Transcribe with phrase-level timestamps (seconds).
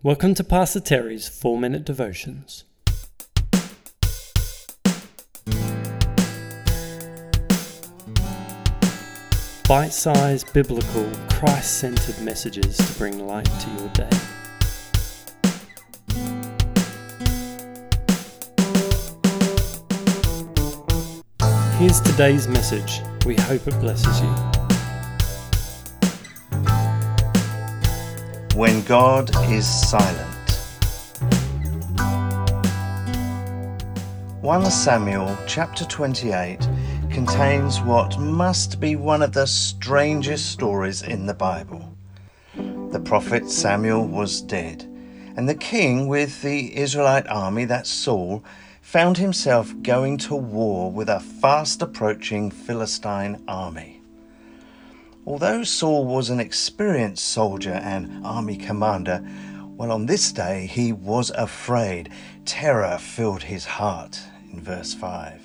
[0.00, 2.62] Welcome to Pastor Terry's 4 Minute Devotions.
[9.66, 14.08] Bite sized, biblical, Christ centered messages to bring light to your day.
[21.78, 23.00] Here's today's message.
[23.26, 24.57] We hope it blesses you.
[28.58, 30.34] When God is silent.
[34.40, 36.68] 1 Samuel chapter 28
[37.08, 41.96] contains what must be one of the strangest stories in the Bible.
[42.56, 44.82] The prophet Samuel was dead,
[45.36, 48.42] and the king with the Israelite army, that's Saul,
[48.82, 53.97] found himself going to war with a fast approaching Philistine army.
[55.28, 59.22] Although Saul was an experienced soldier and army commander,
[59.76, 62.08] well, on this day he was afraid.
[62.46, 64.18] Terror filled his heart,
[64.50, 65.42] in verse 5.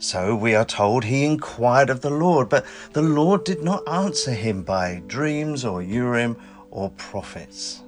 [0.00, 4.32] So we are told he inquired of the Lord, but the Lord did not answer
[4.32, 6.36] him by dreams or Urim
[6.72, 7.84] or prophets.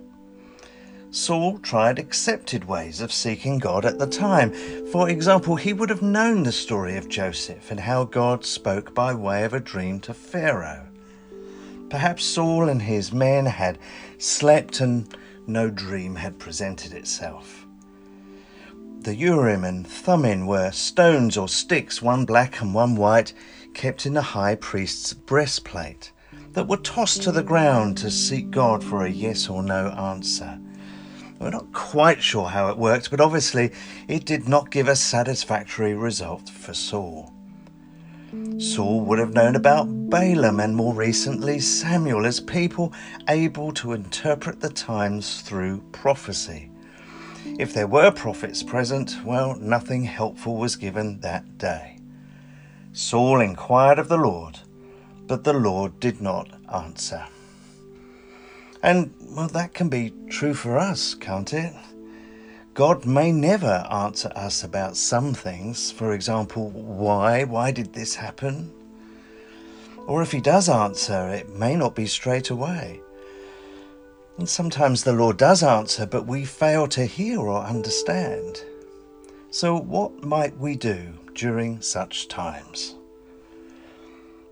[1.10, 4.52] Saul tried accepted ways of seeking God at the time.
[4.92, 9.12] For example, he would have known the story of Joseph and how God spoke by
[9.12, 10.86] way of a dream to Pharaoh.
[11.92, 13.78] Perhaps Saul and his men had
[14.16, 15.14] slept and
[15.46, 17.66] no dream had presented itself.
[19.00, 23.34] The Urim and Thummim were stones or sticks, one black and one white,
[23.74, 26.12] kept in the high priest's breastplate,
[26.52, 30.58] that were tossed to the ground to seek God for a yes or no answer.
[31.38, 33.70] We're not quite sure how it worked, but obviously
[34.08, 37.34] it did not give a satisfactory result for Saul.
[38.58, 42.92] Saul would have known about Balaam and more recently Samuel as people
[43.28, 46.70] able to interpret the times through prophecy.
[47.58, 51.98] If there were prophets present, well, nothing helpful was given that day.
[52.92, 54.60] Saul inquired of the Lord,
[55.26, 57.26] but the Lord did not answer.
[58.82, 61.74] And, well, that can be true for us, can't it?
[62.74, 65.92] God may never answer us about some things.
[65.92, 67.44] For example, why?
[67.44, 68.72] Why did this happen?
[70.06, 73.00] Or if He does answer, it may not be straight away.
[74.38, 78.64] And sometimes the Lord does answer, but we fail to hear or understand.
[79.50, 82.94] So, what might we do during such times?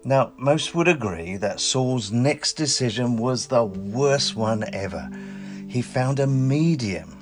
[0.04, 5.08] Now, most would agree that Saul's next decision was the worst one ever.
[5.68, 7.19] He found a medium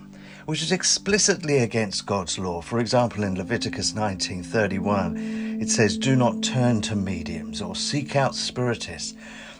[0.48, 2.62] which is explicitly against God's law.
[2.62, 8.34] For example, in Leviticus 19:31, it says, "Do not turn to mediums or seek out
[8.34, 9.12] spiritists,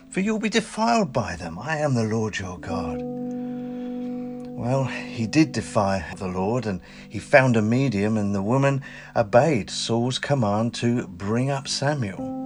[0.09, 1.59] for you'll be defiled by them.
[1.59, 7.59] I am the Lord your God." Well, he did defy the Lord and he found
[7.59, 8.81] a medium, and the woman
[9.15, 12.38] obeyed Saul's command to bring up Samuel.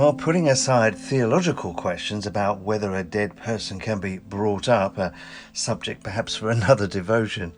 [0.00, 5.12] Well, putting aside theological questions about whether a dead person can be brought up, a
[5.52, 7.52] subject perhaps for another devotion,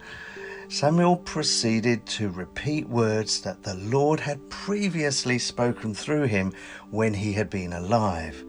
[0.68, 6.52] Samuel proceeded to repeat words that the Lord had previously spoken through him
[6.90, 8.42] when he had been alive.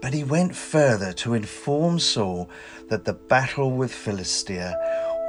[0.00, 2.48] But he went further to inform Saul
[2.90, 4.76] that the battle with Philistia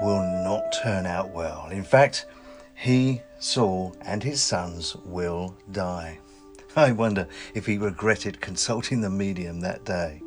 [0.03, 1.67] will not turn out well.
[1.71, 2.27] In fact,
[2.75, 6.19] he, Saul, and his sons will die.
[6.87, 10.21] I wonder if he regretted consulting the medium that day.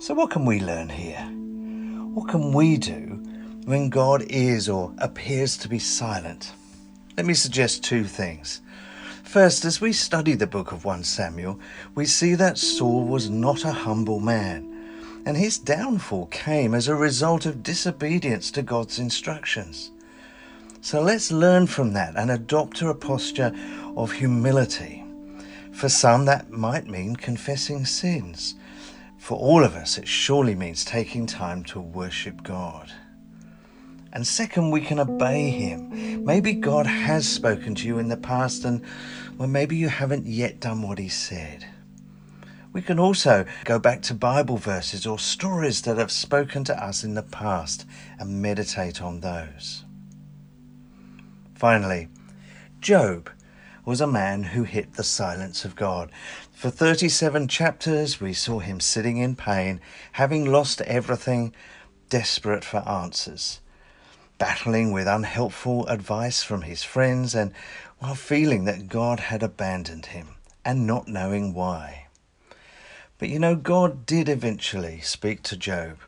[0.00, 1.22] So, what can we learn here?
[2.14, 3.22] What can we do
[3.64, 6.52] when God is or appears to be silent?
[7.16, 8.60] Let me suggest two things.
[9.22, 11.60] First, as we study the book of 1 Samuel,
[11.94, 16.96] we see that Saul was not a humble man, and his downfall came as a
[16.96, 19.92] result of disobedience to God's instructions.
[20.80, 23.54] So let's learn from that and adopt a posture
[23.96, 25.04] of humility
[25.76, 28.54] for some, that might mean confessing sins.
[29.18, 32.90] For all of us, it surely means taking time to worship God.
[34.12, 36.24] And second, we can obey Him.
[36.24, 38.82] Maybe God has spoken to you in the past, and
[39.36, 41.66] well, maybe you haven't yet done what He said.
[42.72, 47.04] We can also go back to Bible verses or stories that have spoken to us
[47.04, 47.84] in the past
[48.18, 49.84] and meditate on those.
[51.54, 52.08] Finally,
[52.80, 53.28] Job
[53.86, 56.10] was a man who hit the silence of God.
[56.52, 59.80] For 37 chapters, we saw him sitting in pain,
[60.12, 61.54] having lost everything,
[62.10, 63.60] desperate for answers,
[64.38, 67.52] battling with unhelpful advice from his friends, and
[68.00, 70.30] while feeling that God had abandoned him
[70.64, 72.08] and not knowing why.
[73.18, 75.98] But you know, God did eventually speak to Job,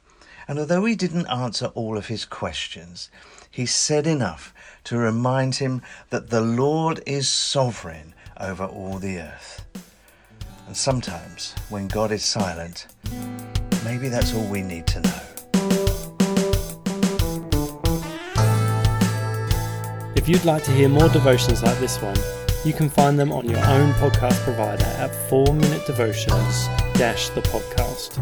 [0.49, 3.11] And although he didn't answer all of his questions,
[3.51, 4.55] he said enough
[4.85, 9.67] to remind him that the Lord is sovereign over all the earth.
[10.67, 12.87] And sometimes, when God is silent,
[13.85, 15.21] maybe that's all we need to know.
[20.17, 22.17] If you'd like to hear more devotions like this one,
[22.65, 26.69] you can find them on your own podcast provider at 4Minute Devotions
[27.35, 28.19] the podcast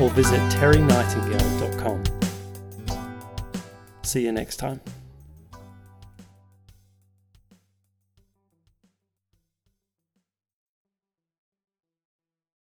[0.00, 2.02] or visit terrynightingale.com.
[4.02, 4.80] See you next time.